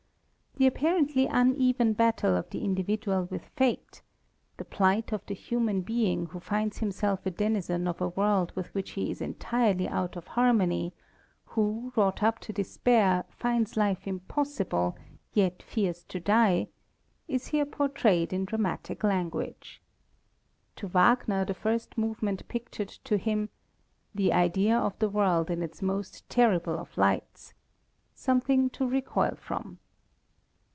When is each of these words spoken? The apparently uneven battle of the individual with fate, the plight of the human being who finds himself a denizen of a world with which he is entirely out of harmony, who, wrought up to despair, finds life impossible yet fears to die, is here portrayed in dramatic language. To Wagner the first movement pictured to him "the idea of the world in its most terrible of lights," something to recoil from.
The 0.57 0.67
apparently 0.67 1.25
uneven 1.27 1.93
battle 1.93 2.35
of 2.35 2.49
the 2.51 2.63
individual 2.63 3.23
with 3.31 3.45
fate, 3.55 4.03
the 4.57 4.65
plight 4.65 5.11
of 5.13 5.25
the 5.25 5.33
human 5.33 5.81
being 5.81 6.27
who 6.27 6.39
finds 6.41 6.79
himself 6.79 7.25
a 7.25 7.31
denizen 7.31 7.87
of 7.87 7.99
a 7.99 8.09
world 8.09 8.51
with 8.53 8.71
which 8.75 8.91
he 8.91 9.09
is 9.09 9.21
entirely 9.21 9.87
out 9.87 10.15
of 10.17 10.27
harmony, 10.27 10.93
who, 11.45 11.93
wrought 11.95 12.21
up 12.21 12.37
to 12.39 12.53
despair, 12.53 13.23
finds 13.29 13.75
life 13.77 14.05
impossible 14.05 14.95
yet 15.33 15.63
fears 15.63 16.03
to 16.09 16.19
die, 16.19 16.67
is 17.27 17.47
here 17.47 17.65
portrayed 17.65 18.31
in 18.31 18.45
dramatic 18.45 19.03
language. 19.03 19.81
To 20.75 20.87
Wagner 20.87 21.43
the 21.45 21.55
first 21.55 21.97
movement 21.97 22.47
pictured 22.49 22.89
to 23.05 23.17
him 23.17 23.49
"the 24.13 24.31
idea 24.31 24.77
of 24.77 24.99
the 24.99 25.09
world 25.09 25.49
in 25.49 25.63
its 25.63 25.81
most 25.81 26.29
terrible 26.29 26.77
of 26.77 26.95
lights," 26.99 27.55
something 28.13 28.69
to 28.71 28.85
recoil 28.87 29.35
from. 29.41 29.79